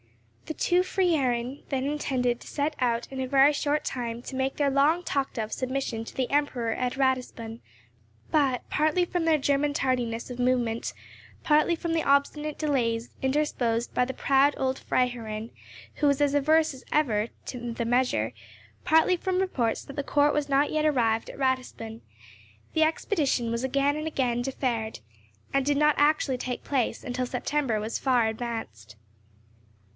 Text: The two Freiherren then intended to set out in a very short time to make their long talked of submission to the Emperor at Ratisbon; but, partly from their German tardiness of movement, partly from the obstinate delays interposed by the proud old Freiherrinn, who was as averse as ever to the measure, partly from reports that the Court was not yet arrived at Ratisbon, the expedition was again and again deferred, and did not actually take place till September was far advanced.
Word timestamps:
The 0.47 0.55
two 0.57 0.83
Freiherren 0.83 1.63
then 1.69 1.85
intended 1.85 2.41
to 2.41 2.47
set 2.47 2.75
out 2.79 3.07
in 3.09 3.21
a 3.21 3.27
very 3.27 3.53
short 3.53 3.85
time 3.85 4.21
to 4.23 4.35
make 4.35 4.57
their 4.57 4.71
long 4.71 5.01
talked 5.03 5.37
of 5.37 5.53
submission 5.53 6.03
to 6.03 6.13
the 6.15 6.29
Emperor 6.31 6.71
at 6.71 6.97
Ratisbon; 6.97 7.61
but, 8.31 8.67
partly 8.69 9.05
from 9.05 9.23
their 9.23 9.37
German 9.37 9.73
tardiness 9.73 10.29
of 10.29 10.39
movement, 10.39 10.91
partly 11.43 11.75
from 11.75 11.93
the 11.93 12.03
obstinate 12.03 12.57
delays 12.57 13.11
interposed 13.21 13.93
by 13.93 14.03
the 14.03 14.13
proud 14.15 14.53
old 14.57 14.77
Freiherrinn, 14.79 15.51
who 15.97 16.07
was 16.07 16.19
as 16.19 16.33
averse 16.33 16.73
as 16.73 16.83
ever 16.91 17.27
to 17.45 17.71
the 17.73 17.85
measure, 17.85 18.33
partly 18.83 19.15
from 19.15 19.39
reports 19.39 19.85
that 19.85 19.95
the 19.95 20.03
Court 20.03 20.33
was 20.33 20.49
not 20.49 20.69
yet 20.71 20.83
arrived 20.83 21.29
at 21.29 21.39
Ratisbon, 21.39 22.01
the 22.73 22.83
expedition 22.83 23.51
was 23.51 23.63
again 23.63 23.95
and 23.95 24.07
again 24.07 24.41
deferred, 24.41 24.99
and 25.53 25.63
did 25.65 25.77
not 25.77 25.95
actually 25.97 26.39
take 26.39 26.63
place 26.63 27.05
till 27.13 27.25
September 27.27 27.79
was 27.79 27.99
far 27.99 28.27
advanced. 28.27 28.95